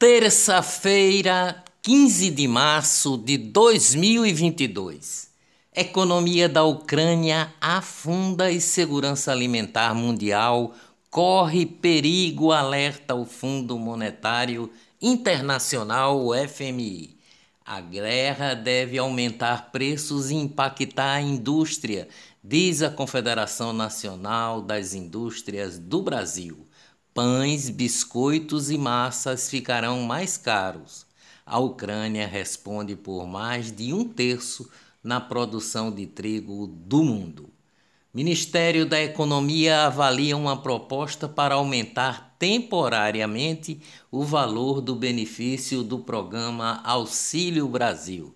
Terça-feira, 0.00 1.64
15 1.82 2.30
de 2.30 2.46
março 2.46 3.18
de 3.18 3.36
2022. 3.36 5.28
Economia 5.74 6.48
da 6.48 6.62
Ucrânia 6.62 7.52
afunda 7.60 8.48
e 8.48 8.60
segurança 8.60 9.32
alimentar 9.32 9.96
mundial 9.96 10.72
corre 11.10 11.66
perigo, 11.66 12.52
alerta 12.52 13.16
o 13.16 13.24
Fundo 13.24 13.76
Monetário 13.76 14.70
Internacional, 15.02 16.24
o 16.24 16.32
FMI. 16.32 17.18
A 17.66 17.80
guerra 17.80 18.54
deve 18.54 18.98
aumentar 18.98 19.72
preços 19.72 20.30
e 20.30 20.36
impactar 20.36 21.14
a 21.14 21.20
indústria, 21.20 22.06
diz 22.42 22.82
a 22.82 22.90
Confederação 22.90 23.72
Nacional 23.72 24.62
das 24.62 24.94
Indústrias 24.94 25.76
do 25.76 26.00
Brasil. 26.00 26.67
Pães, 27.18 27.68
biscoitos 27.68 28.70
e 28.70 28.78
massas 28.78 29.50
ficarão 29.50 30.02
mais 30.02 30.36
caros. 30.36 31.04
A 31.44 31.58
Ucrânia 31.58 32.28
responde 32.28 32.94
por 32.94 33.26
mais 33.26 33.72
de 33.72 33.92
um 33.92 34.04
terço 34.04 34.70
na 35.02 35.20
produção 35.20 35.90
de 35.90 36.06
trigo 36.06 36.68
do 36.68 37.02
mundo. 37.02 37.50
Ministério 38.14 38.86
da 38.86 39.02
Economia 39.02 39.86
avalia 39.86 40.36
uma 40.36 40.62
proposta 40.62 41.28
para 41.28 41.56
aumentar 41.56 42.36
temporariamente 42.38 43.80
o 44.12 44.22
valor 44.22 44.80
do 44.80 44.94
benefício 44.94 45.82
do 45.82 45.98
programa 45.98 46.80
Auxílio 46.84 47.66
Brasil. 47.66 48.32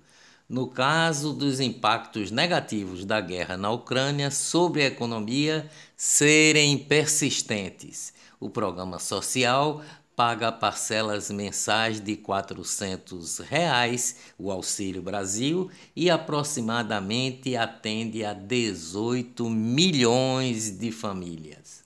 No 0.49 0.67
caso 0.67 1.33
dos 1.33 1.61
impactos 1.61 2.33
negativos 2.33 3.05
da 3.05 3.21
guerra 3.21 3.57
na 3.57 3.71
Ucrânia 3.71 4.29
sobre 4.31 4.83
a 4.83 4.87
economia 4.87 5.71
serem 6.05 6.77
persistentes 6.79 8.13
o 8.41 8.51
programa 8.51 8.99
social 8.99 9.85
paga 10.17 10.51
parcelas 10.51 11.31
mensais 11.31 12.01
de 12.01 12.17
400 12.17 13.39
reais, 13.39 14.17
o 14.37 14.51
Auxílio 14.51 15.01
Brasil, 15.01 15.71
e 15.95 16.11
aproximadamente 16.11 17.55
atende 17.55 18.25
a 18.25 18.33
18 18.33 19.49
milhões 19.49 20.77
de 20.77 20.91
famílias. 20.91 21.85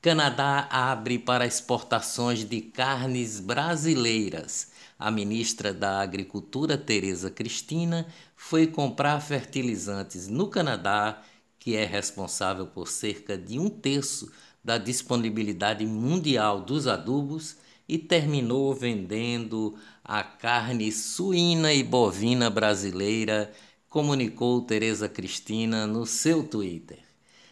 Canadá 0.00 0.68
abre 0.70 1.18
para 1.18 1.44
exportações 1.44 2.44
de 2.44 2.60
carnes 2.60 3.40
brasileiras. 3.40 4.68
A 4.96 5.10
ministra 5.10 5.74
da 5.74 6.00
Agricultura, 6.00 6.78
Tereza 6.78 7.32
Cristina, 7.32 8.06
foi 8.36 8.68
comprar 8.68 9.18
fertilizantes 9.20 10.28
no 10.28 10.46
Canadá, 10.46 11.20
que 11.66 11.74
é 11.74 11.84
responsável 11.84 12.64
por 12.64 12.86
cerca 12.86 13.36
de 13.36 13.58
um 13.58 13.68
terço 13.68 14.30
da 14.62 14.78
disponibilidade 14.78 15.84
mundial 15.84 16.60
dos 16.60 16.86
adubos 16.86 17.56
e 17.88 17.98
terminou 17.98 18.72
vendendo 18.72 19.76
a 20.04 20.22
carne 20.22 20.92
suína 20.92 21.74
e 21.74 21.82
bovina 21.82 22.48
brasileira, 22.48 23.52
comunicou 23.88 24.62
Tereza 24.62 25.08
Cristina 25.08 25.88
no 25.88 26.06
seu 26.06 26.44
Twitter. 26.44 27.00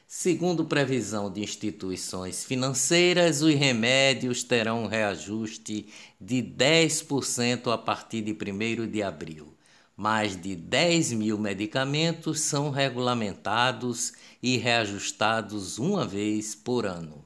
Segundo 0.07 0.65
previsão 0.65 1.29
de 1.29 1.43
instituições 1.43 2.45
financeiras, 2.45 3.43
os 3.43 3.53
remédios 3.53 4.45
terão 4.45 4.85
um 4.85 4.87
reajuste 4.87 5.89
de 6.21 6.41
10% 6.41 7.67
a 7.67 7.77
partir 7.77 8.23
de 8.23 8.31
1 8.31 8.89
de 8.89 9.03
abril. 9.03 9.54
Mais 9.97 10.37
de 10.37 10.57
10 10.57 11.13
mil 11.13 11.39
medicamentos 11.39 12.41
são 12.41 12.71
regulamentados 12.71 14.13
e 14.43 14.57
reajustados 14.57 15.79
uma 15.79 16.05
vez 16.05 16.55
por 16.55 16.85
ano. 16.85 17.25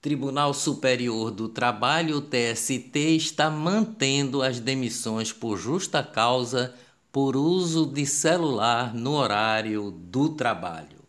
Tribunal 0.00 0.54
Superior 0.54 1.30
do 1.30 1.48
Trabalho, 1.48 2.20
TST, 2.20 2.96
está 3.16 3.50
mantendo 3.50 4.42
as 4.42 4.60
demissões 4.60 5.32
por 5.32 5.58
justa 5.58 6.02
causa 6.02 6.74
por 7.12 7.36
uso 7.36 7.86
de 7.86 8.06
celular 8.06 8.94
no 8.94 9.12
horário 9.12 9.90
do 9.90 10.30
trabalho. 10.30 11.00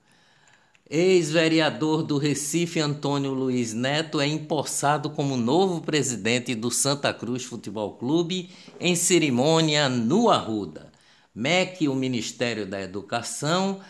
Ex-vereador 0.90 2.02
do 2.02 2.18
Recife, 2.18 2.80
Antônio 2.80 3.34
Luiz 3.34 3.74
Neto, 3.74 4.22
é 4.22 4.28
empossado 4.28 5.10
como 5.10 5.36
novo 5.36 5.82
presidente 5.82 6.56
do 6.56 6.72
Santa 6.72 7.14
Cruz 7.14 7.44
Futebol 7.44 7.98
Clube 7.98 8.50
em 8.80 8.96
cerimônia 8.96 9.90
no 9.90 10.30
Arruda. 10.30 10.94
MEC, 11.36 11.88
o 11.88 11.94
Ministério 11.94 12.66
da 12.66 12.82
Educação, 12.82 13.82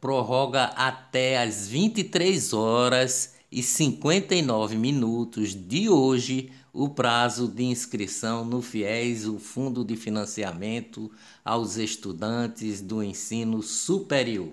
prorroga 0.00 0.66
até 0.76 1.42
as 1.42 1.66
23 1.66 2.52
horas 2.52 3.34
e 3.50 3.60
59 3.60 4.76
minutos 4.76 5.52
de 5.52 5.88
hoje 5.88 6.52
o 6.72 6.88
prazo 6.88 7.48
de 7.48 7.64
inscrição 7.64 8.44
no 8.44 8.62
FIES, 8.62 9.26
o 9.26 9.38
Fundo 9.40 9.84
de 9.84 9.96
Financiamento 9.96 11.10
aos 11.44 11.76
Estudantes 11.76 12.80
do 12.80 13.02
Ensino 13.02 13.62
Superior. 13.62 14.52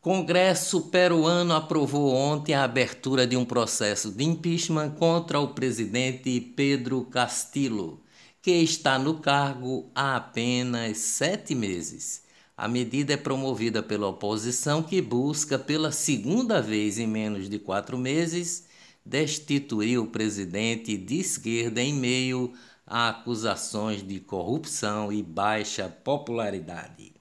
Congresso 0.00 0.82
peruano 0.82 1.52
aprovou 1.54 2.14
ontem 2.14 2.54
a 2.54 2.64
abertura 2.64 3.26
de 3.26 3.36
um 3.36 3.44
processo 3.44 4.10
de 4.10 4.24
impeachment 4.24 4.92
contra 4.92 5.38
o 5.38 5.48
presidente 5.48 6.40
Pedro 6.40 7.04
Castillo 7.04 8.00
que 8.42 8.50
está 8.52 8.98
no 8.98 9.20
cargo 9.20 9.90
há 9.94 10.16
apenas 10.16 10.98
sete 10.98 11.54
meses. 11.54 12.22
A 12.56 12.68
medida 12.68 13.14
é 13.14 13.16
promovida 13.16 13.82
pela 13.82 14.08
oposição, 14.08 14.82
que 14.82 15.00
busca, 15.00 15.58
pela 15.58 15.92
segunda 15.92 16.60
vez 16.60 16.98
em 16.98 17.06
menos 17.06 17.48
de 17.48 17.58
quatro 17.58 17.96
meses, 17.98 18.66
destituir 19.04 19.98
o 19.98 20.06
presidente 20.06 20.96
de 20.96 21.20
esquerda 21.20 21.80
em 21.80 21.92
meio 21.94 22.52
a 22.86 23.08
acusações 23.10 24.06
de 24.06 24.20
corrupção 24.20 25.12
e 25.12 25.22
baixa 25.22 25.88
popularidade. 25.88 27.12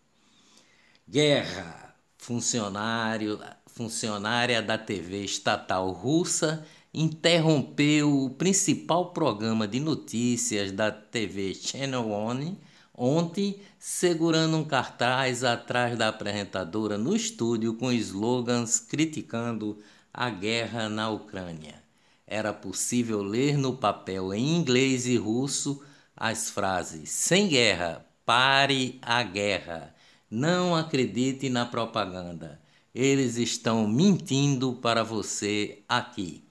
Guerra. 1.07 1.95
Funcionário, 2.17 3.39
funcionária 3.65 4.61
da 4.61 4.77
TV 4.77 5.23
estatal 5.23 5.89
russa 5.91 6.65
interrompeu 6.93 8.25
o 8.25 8.29
principal 8.31 9.11
programa 9.11 9.67
de 9.67 9.79
notícias 9.79 10.71
da 10.71 10.91
TV 10.91 11.53
Channel 11.53 12.09
One 12.09 12.57
ontem, 12.99 13.61
segurando 13.79 14.57
um 14.57 14.63
cartaz 14.65 15.43
atrás 15.43 15.97
da 15.97 16.09
apresentadora 16.09 16.97
no 16.97 17.15
estúdio 17.15 17.75
com 17.75 17.93
slogans 17.93 18.79
criticando 18.79 19.79
a 20.13 20.29
guerra 20.29 20.89
na 20.89 21.09
Ucrânia. 21.09 21.81
Era 22.27 22.51
possível 22.51 23.23
ler 23.23 23.57
no 23.57 23.73
papel 23.77 24.33
em 24.33 24.57
inglês 24.57 25.07
e 25.07 25.15
russo 25.15 25.81
as 26.15 26.49
frases: 26.49 27.09
sem 27.09 27.47
guerra, 27.47 28.05
pare 28.25 28.99
a 29.01 29.23
guerra. 29.23 29.95
Não 30.29 30.75
acredite 30.75 31.49
na 31.49 31.65
propaganda. 31.65 32.61
Eles 32.93 33.37
estão 33.37 33.87
mentindo 33.87 34.73
para 34.73 35.03
você 35.03 35.83
aqui. 35.87 36.48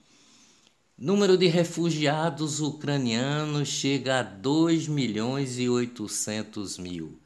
Número 1.01 1.37
de 1.37 1.47
refugiados 1.47 2.59
ucranianos 2.59 3.69
chega 3.69 4.19
a 4.19 4.21
2 4.21 4.89
milhões 4.89 5.57
e 5.57 5.69
800 5.69 6.77
mil. 6.77 7.17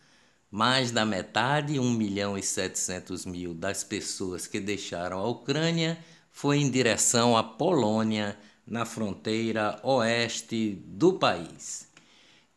Mais 0.52 0.92
da 0.92 1.04
metade, 1.04 1.80
1 1.80 1.92
milhão 1.92 2.38
e 2.38 2.44
700 2.44 3.26
mil 3.26 3.52
das 3.56 3.84
pessoas 3.84 4.46
que 4.46 4.60
deixaram 4.60 5.18
a 5.18 5.28
Ucrânia 5.28 5.98
foi 6.32 6.60
em 6.60 6.70
direção 6.70 7.36
à 7.36 7.44
Polônia, 7.44 8.38
na 8.64 8.86
fronteira 8.86 9.80
oeste 9.82 10.80
do 10.86 11.14
país. 11.14 11.88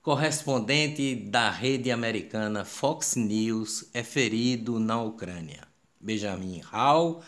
Correspondente 0.02 1.14
da 1.14 1.48
rede 1.48 1.90
americana 1.90 2.62
Fox 2.62 3.16
News 3.16 3.86
é 3.94 4.02
ferido 4.02 4.78
na 4.78 5.00
Ucrânia. 5.00 5.66
Benjamin 5.98 6.60
Hall 6.60 7.22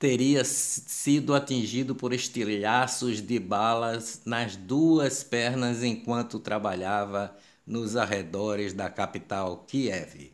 teria 0.00 0.42
sido 0.46 1.34
atingido 1.34 1.94
por 1.94 2.14
estilhaços 2.14 3.20
de 3.20 3.38
balas 3.38 4.22
nas 4.24 4.56
duas 4.56 5.22
pernas 5.22 5.82
enquanto 5.82 6.40
trabalhava 6.40 7.36
nos 7.66 7.96
arredores 7.96 8.72
da 8.72 8.88
capital 8.88 9.58
Kiev. 9.68 10.32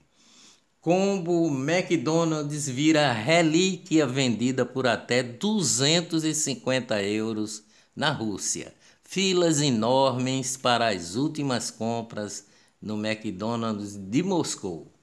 Combo 0.81 1.51
McDonald's 1.51 2.69
vira 2.69 3.13
relíquia 3.13 4.07
vendida 4.07 4.65
por 4.65 4.87
até 4.87 5.21
250 5.21 7.03
euros 7.03 7.65
na 7.95 8.13
Rússia. 8.13 8.73
Filas 9.03 9.61
enormes 9.61 10.57
para 10.57 10.91
as 10.91 11.17
últimas 11.17 11.73
compras 11.73 12.47
no 12.81 12.95
McDonald's 12.95 13.97
de 13.97 14.23
Moscou. 14.23 14.96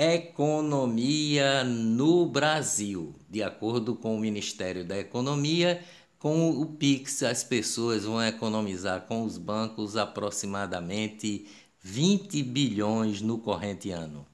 Economia 0.00 1.64
no 1.64 2.24
Brasil. 2.24 3.16
De 3.28 3.42
acordo 3.42 3.96
com 3.96 4.14
o 4.14 4.20
Ministério 4.20 4.84
da 4.84 4.96
Economia, 4.96 5.82
com 6.20 6.50
o 6.50 6.66
Pix 6.66 7.24
as 7.24 7.42
pessoas 7.42 8.04
vão 8.04 8.22
economizar 8.22 9.06
com 9.08 9.24
os 9.24 9.36
bancos 9.36 9.96
aproximadamente 9.96 11.48
20 11.82 12.44
bilhões 12.44 13.20
no 13.20 13.38
corrente 13.38 13.90
ano. 13.90 14.24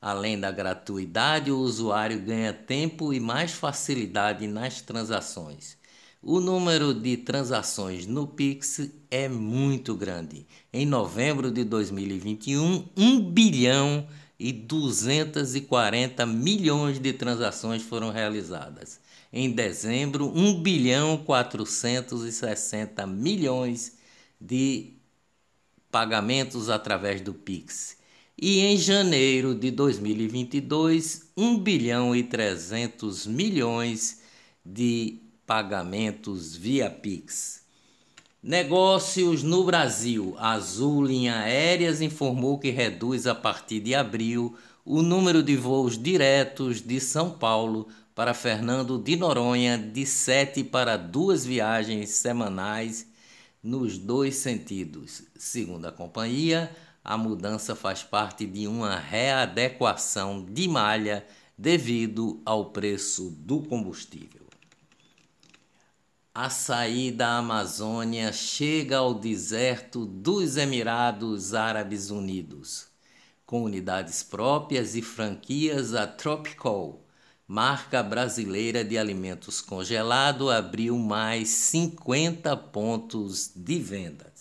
Além 0.00 0.38
da 0.38 0.52
gratuidade, 0.52 1.50
o 1.50 1.58
usuário 1.58 2.20
ganha 2.20 2.52
tempo 2.52 3.12
e 3.12 3.18
mais 3.18 3.50
facilidade 3.50 4.46
nas 4.46 4.82
transações. 4.82 5.76
O 6.22 6.38
número 6.38 6.94
de 6.94 7.16
transações 7.16 8.06
no 8.06 8.28
Pix 8.28 8.88
é 9.10 9.28
muito 9.28 9.96
grande. 9.96 10.46
Em 10.72 10.86
novembro 10.86 11.50
de 11.50 11.64
2021, 11.64 12.88
1 12.96 13.20
bilhão 13.32 14.06
e 14.42 14.52
240 14.52 16.26
milhões 16.26 16.98
de 16.98 17.12
transações 17.12 17.82
foram 17.82 18.10
realizadas. 18.10 18.98
Em 19.32 19.50
dezembro, 19.50 20.26
1 20.36 20.60
bilhão 20.60 21.16
460 21.16 23.06
milhões 23.06 23.96
de 24.40 24.94
pagamentos 25.90 26.68
através 26.68 27.20
do 27.20 27.32
Pix 27.32 27.96
e 28.36 28.58
em 28.58 28.76
janeiro 28.76 29.54
de 29.54 29.70
2022, 29.70 31.30
1 31.36 31.58
bilhão 31.58 32.16
e 32.16 32.24
300 32.24 33.28
milhões 33.28 34.22
de 34.66 35.20
pagamentos 35.46 36.56
via 36.56 36.90
Pix. 36.90 37.61
Negócios 38.42 39.44
no 39.44 39.62
Brasil. 39.62 40.34
Azul 40.36 41.04
Linha 41.04 41.42
Aéreas 41.42 42.00
informou 42.00 42.58
que 42.58 42.70
reduz 42.70 43.24
a 43.24 43.36
partir 43.36 43.78
de 43.78 43.94
abril 43.94 44.56
o 44.84 45.00
número 45.00 45.44
de 45.44 45.54
voos 45.56 45.96
diretos 45.96 46.80
de 46.80 46.98
São 46.98 47.30
Paulo 47.30 47.86
para 48.16 48.34
Fernando 48.34 48.98
de 48.98 49.14
Noronha 49.14 49.78
de 49.78 50.04
7 50.04 50.64
para 50.64 50.96
duas 50.96 51.46
viagens 51.46 52.10
semanais 52.10 53.06
nos 53.62 53.96
dois 53.96 54.34
sentidos. 54.34 55.22
Segundo 55.36 55.86
a 55.86 55.92
companhia, 55.92 56.68
a 57.04 57.16
mudança 57.16 57.76
faz 57.76 58.02
parte 58.02 58.44
de 58.44 58.66
uma 58.66 58.98
readequação 58.98 60.44
de 60.44 60.66
malha 60.66 61.24
devido 61.56 62.42
ao 62.44 62.72
preço 62.72 63.30
do 63.38 63.60
combustível. 63.62 64.41
A 66.34 66.48
saída 66.48 67.26
da 67.26 67.36
Amazônia 67.36 68.32
chega 68.32 68.96
ao 68.96 69.12
deserto 69.12 70.06
dos 70.06 70.56
Emirados 70.56 71.52
Árabes 71.52 72.08
Unidos. 72.08 72.86
Com 73.44 73.64
unidades 73.64 74.22
próprias 74.22 74.96
e 74.96 75.02
franquias, 75.02 75.92
a 75.92 76.06
Tropical, 76.06 77.04
marca 77.46 78.02
brasileira 78.02 78.82
de 78.82 78.96
alimentos 78.96 79.60
congelados, 79.60 80.50
abriu 80.50 80.96
mais 80.96 81.50
50 81.50 82.56
pontos 82.56 83.52
de 83.54 83.78
venda. 83.78 84.32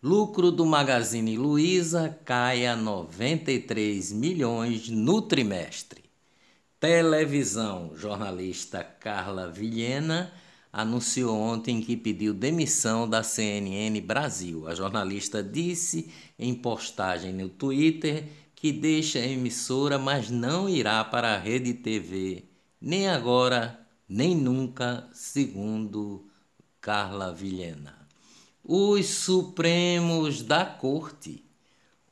Lucro 0.00 0.52
do 0.52 0.64
Magazine 0.64 1.36
Luiza 1.36 2.16
cai 2.24 2.68
a 2.68 2.76
93 2.76 4.12
milhões 4.12 4.88
no 4.88 5.20
trimestre. 5.20 6.05
Televisão, 6.78 7.92
jornalista 7.96 8.84
Carla 8.84 9.50
Vilhena 9.50 10.32
anunciou 10.72 11.36
ontem 11.36 11.80
que 11.80 11.96
pediu 11.96 12.34
demissão 12.34 13.08
da 13.08 13.22
CNN 13.22 14.00
Brasil. 14.00 14.68
A 14.68 14.74
jornalista 14.74 15.42
disse 15.42 16.10
em 16.38 16.54
postagem 16.54 17.32
no 17.32 17.48
Twitter 17.48 18.28
que 18.54 18.72
deixa 18.72 19.18
a 19.18 19.26
emissora, 19.26 19.98
mas 19.98 20.30
não 20.30 20.68
irá 20.68 21.02
para 21.04 21.34
a 21.34 21.38
Rede 21.38 21.74
TV, 21.74 22.44
nem 22.80 23.08
agora, 23.08 23.78
nem 24.08 24.34
nunca, 24.34 25.08
segundo 25.12 26.28
Carla 26.80 27.32
Vilhena 27.32 28.06
os 28.68 29.06
Supremos 29.06 30.42
da 30.42 30.64
Corte. 30.64 31.44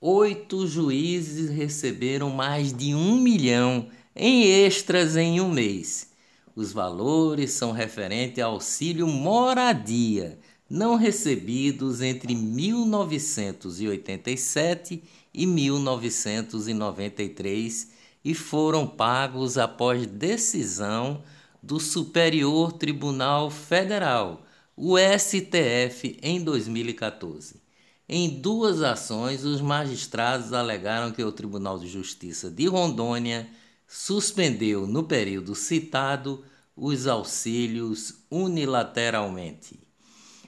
Oito 0.01 0.69
juízes 0.69 1.51
receberam 1.51 2.31
mais 2.31 2.73
de 2.73 2.95
um 2.95 3.19
milhão 3.19 3.89
em 4.15 4.45
extras 4.45 5.17
em 5.17 5.41
um 5.41 5.51
mês. 5.51 6.13
Os 6.55 6.73
valores 6.73 7.53
são 7.53 7.73
referentes 7.73 8.43
ao 8.43 8.53
auxílio 8.53 9.07
moradia, 9.07 10.39
não 10.71 10.97
recebidos 10.97 12.01
entre 12.01 12.35
1987 12.35 15.03
e 15.33 15.47
1993 15.47 17.93
e 18.25 18.35
foram 18.35 18.87
pagos 18.87 19.59
após 19.59 20.07
decisão 20.07 21.23
do 21.63 21.79
Superior 21.81 22.73
Tribunal 22.73 23.51
Federal 23.51 24.45
o 24.77 24.97
STF 24.99 26.19
em 26.21 26.43
2014. 26.43 27.63
Em 28.09 28.29
duas 28.29 28.83
ações, 28.83 29.45
os 29.45 29.61
magistrados 29.61 30.53
alegaram 30.53 31.13
que 31.13 31.23
o 31.23 31.33
Tribunal 31.33 31.79
de 31.79 31.89
Justiça 31.89 32.51
de 32.51 32.67
Rondônia 32.67 33.49
suspendeu, 33.87 34.87
no 34.87 35.05
período 35.05 35.55
citado, 35.55 36.45
os 36.77 37.07
auxílios 37.07 38.25
unilateralmente. 38.31 39.81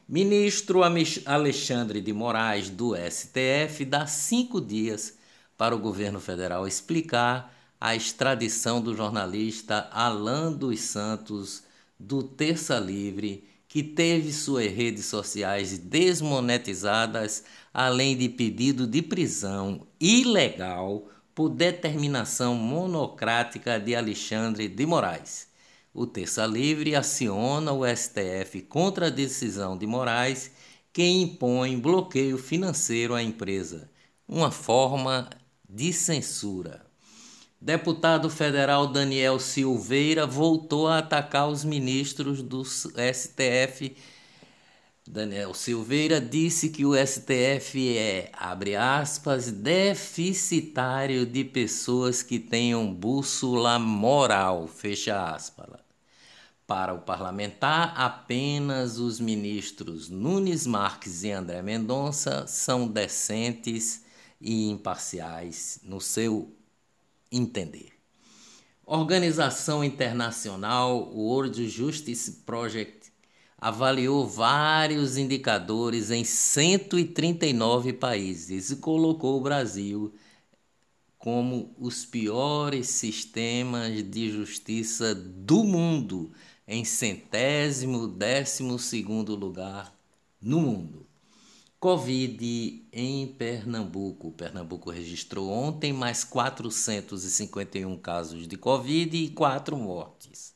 Ministro 0.09 0.81
Alexandre 1.25 2.01
de 2.01 2.13
Moraes, 2.13 2.71
do 2.71 2.95
STF, 2.95 3.85
dá 3.85 4.07
cinco 4.07 4.61
dias 4.61 5.19
para 5.57 5.75
o 5.75 5.79
governo 5.79 6.21
federal 6.21 6.67
explicar 6.67 7.55
a 7.81 7.95
extradição 7.95 8.81
do 8.81 8.95
jornalista 8.95 9.89
Alan 9.93 10.53
dos 10.53 10.81
Santos, 10.81 11.65
do 11.99 12.23
Terça 12.23 12.79
Livre 12.79 13.49
que 13.77 13.83
teve 13.83 14.33
suas 14.33 14.73
redes 14.73 15.05
sociais 15.05 15.77
desmonetizadas, 15.77 17.45
além 17.75 18.17
de 18.17 18.29
pedido 18.29 18.87
de 18.87 19.03
prisão 19.03 19.87
ilegal 20.01 21.09
por 21.37 21.51
determinação 21.51 22.55
monocrática 22.55 23.79
de 23.79 23.95
Alexandre 23.95 24.69
de 24.69 24.87
Moraes. 24.87 25.47
O 25.93 26.07
Terça 26.07 26.47
Livre 26.47 26.97
aciona 26.97 27.73
o 27.73 27.83
STF 27.87 28.63
contra 28.63 29.09
a 29.09 29.11
decisão 29.11 29.77
de 29.77 29.87
Moraes, 29.87 30.51
que 30.95 31.07
impõe 31.07 31.79
bloqueio 31.79 32.39
financeiro 32.39 33.15
à 33.15 33.23
empresa, 33.23 33.91
uma 34.27 34.51
forma 34.51 35.29
de 35.69 35.93
censura. 35.93 36.87
Deputado 37.61 38.31
federal 38.31 38.87
Daniel 38.87 39.39
Silveira 39.39 40.27
voltou 40.27 40.89
a 40.89 40.99
atacar 40.99 41.51
os 41.51 41.65
ministros 41.65 42.43
do 42.43 42.65
STF. 42.65 43.95
Daniel 45.09 45.55
Silveira 45.55 46.21
disse 46.21 46.69
que 46.69 46.85
o 46.85 46.95
STF 46.95 47.97
é, 47.97 48.31
abre 48.33 48.75
aspas, 48.75 49.53
deficitário 49.53 51.25
de 51.25 51.45
pessoas 51.45 52.23
que 52.23 52.41
tenham 52.41 52.93
bússola 52.93 53.79
moral, 53.79 54.67
fecha 54.67 55.33
aspas. 55.33 55.69
Para 56.67 56.93
o 56.93 56.99
parlamentar, 56.99 57.95
apenas 57.97 58.99
os 58.99 59.21
ministros 59.21 60.09
Nunes 60.09 60.67
Marques 60.67 61.23
e 61.23 61.31
André 61.31 61.63
Mendonça 61.63 62.45
são 62.49 62.89
decentes 62.89 64.03
e 64.41 64.69
imparciais 64.69 65.79
no 65.85 66.01
seu 66.01 66.53
entender. 67.31 67.93
Organização 68.85 69.83
internacional 69.83 71.13
World 71.13 71.69
Justice 71.69 72.31
Project 72.47 72.96
avaliou 73.59 74.27
vários 74.27 75.17
indicadores 75.17 76.11
em 76.11 76.25
139 76.25 77.93
países 77.95 78.71
e 78.71 78.77
colocou 78.77 79.39
o 79.39 79.43
Brasil 79.43 80.15
como 81.19 81.75
os 81.79 82.05
piores 82.05 82.89
sistemas 82.89 84.03
de 84.03 84.31
justiça 84.31 85.15
do 85.15 85.65
mundo, 85.65 86.31
em 86.69 86.85
centésimo, 86.85 88.07
décimo 88.07 88.79
segundo 88.79 89.35
lugar 89.35 89.93
no 90.41 90.61
mundo. 90.61 91.07
Covid 91.81 92.87
em 92.93 93.27
Pernambuco. 93.27 94.33
Pernambuco 94.33 94.91
registrou 94.91 95.51
ontem 95.51 95.93
mais 95.93 96.25
451 96.25 97.97
casos 97.99 98.47
de 98.49 98.57
Covid 98.57 99.17
e 99.17 99.29
4 99.31 99.77
mortes. 99.77 100.56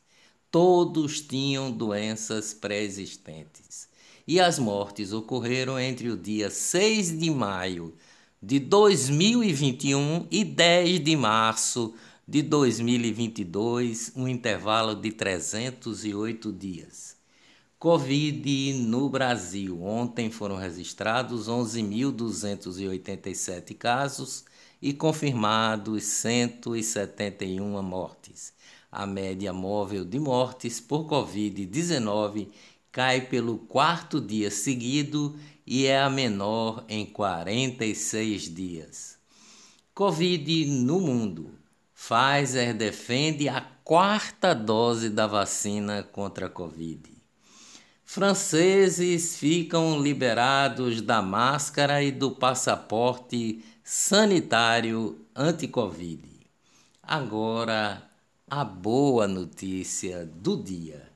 Todos 0.50 1.20
tinham 1.20 1.70
doenças 1.70 2.52
pré-existentes. 2.52 3.88
E 4.26 4.40
as 4.40 4.58
mortes 4.58 5.12
ocorreram 5.12 5.78
entre 5.78 6.10
o 6.10 6.16
dia 6.16 6.50
6 6.50 7.16
de 7.18 7.30
maio 7.30 7.94
de 8.42 8.58
2021 8.58 10.26
e 10.30 10.42
10 10.44 11.04
de 11.04 11.14
março 11.16 11.94
de 12.26 12.42
2022, 12.42 14.12
um 14.16 14.26
intervalo 14.26 14.94
de 14.94 15.12
308 15.12 16.50
dias. 16.52 17.16
Covid 17.78 18.72
no 18.74 19.08
Brasil. 19.08 19.82
Ontem 19.82 20.30
foram 20.30 20.56
registrados 20.56 21.48
11.287 21.48 23.74
casos 23.76 24.44
e 24.82 24.92
confirmados 24.92 26.02
171 26.04 27.82
mortes. 27.82 28.52
A 28.90 29.06
média 29.06 29.52
móvel 29.52 30.04
de 30.04 30.18
mortes 30.18 30.80
por 30.80 31.06
Covid-19 31.06 32.48
cai 32.90 33.20
pelo 33.20 33.58
quarto 33.58 34.20
dia 34.20 34.50
seguido 34.50 35.38
e 35.66 35.86
é 35.86 36.00
a 36.00 36.10
menor 36.10 36.84
em 36.88 37.06
46 37.06 38.52
dias. 38.52 39.18
Covid 39.94 40.66
no 40.66 41.00
mundo. 41.00 41.54
Pfizer 41.94 42.74
defende 42.74 43.48
a 43.48 43.60
quarta 43.84 44.54
dose 44.54 45.10
da 45.10 45.26
vacina 45.26 46.02
contra 46.02 46.46
a 46.46 46.50
Covid. 46.50 47.10
Franceses 48.04 49.36
ficam 49.36 50.02
liberados 50.02 51.00
da 51.00 51.22
máscara 51.22 52.02
e 52.02 52.10
do 52.10 52.32
passaporte 52.32 53.64
sanitário 53.84 55.24
anti-Covid. 55.36 56.28
Agora, 57.02 58.09
a 58.52 58.64
boa 58.64 59.28
notícia 59.28 60.26
do 60.26 60.60
dia. 60.60 61.08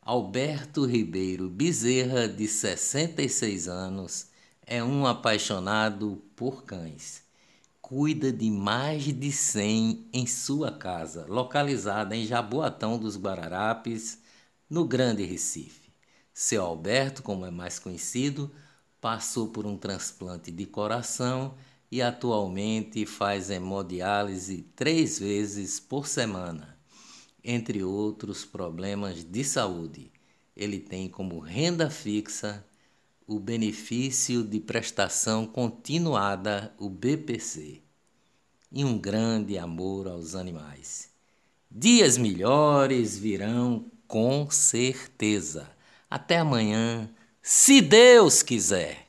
Alberto 0.00 0.86
Ribeiro 0.86 1.50
Bezerra, 1.50 2.26
de 2.26 2.48
66 2.48 3.68
anos, 3.68 4.28
é 4.66 4.82
um 4.82 5.06
apaixonado 5.06 6.22
por 6.34 6.64
cães. 6.64 7.22
Cuida 7.82 8.32
de 8.32 8.50
mais 8.50 9.04
de 9.04 9.30
100 9.30 10.08
em 10.14 10.26
sua 10.26 10.72
casa, 10.72 11.26
localizada 11.28 12.16
em 12.16 12.24
Jaboatão 12.24 12.98
dos 12.98 13.18
Guararapes, 13.18 14.20
no 14.68 14.86
Grande 14.86 15.24
Recife. 15.24 15.92
Seu 16.32 16.64
Alberto, 16.64 17.22
como 17.22 17.44
é 17.44 17.50
mais 17.50 17.78
conhecido, 17.78 18.50
passou 18.98 19.48
por 19.48 19.66
um 19.66 19.76
transplante 19.76 20.50
de 20.50 20.64
coração 20.64 21.54
e 21.92 22.00
atualmente 22.00 23.04
faz 23.04 23.50
hemodiálise 23.50 24.62
três 24.74 25.18
vezes 25.18 25.78
por 25.78 26.06
semana 26.06 26.77
entre 27.50 27.82
outros 27.82 28.44
problemas 28.44 29.24
de 29.24 29.42
saúde. 29.42 30.12
Ele 30.54 30.78
tem 30.78 31.08
como 31.08 31.38
renda 31.38 31.88
fixa 31.88 32.62
o 33.26 33.40
benefício 33.40 34.44
de 34.44 34.60
prestação 34.60 35.46
continuada, 35.46 36.74
o 36.78 36.90
BPC, 36.90 37.80
e 38.70 38.84
um 38.84 38.98
grande 38.98 39.56
amor 39.56 40.08
aos 40.08 40.34
animais. 40.34 41.08
Dias 41.70 42.18
melhores 42.18 43.16
virão 43.16 43.90
com 44.06 44.50
certeza. 44.50 45.70
Até 46.10 46.36
amanhã, 46.36 47.08
se 47.40 47.80
Deus 47.80 48.42
quiser. 48.42 49.07